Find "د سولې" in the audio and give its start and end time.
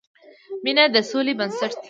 0.93-1.33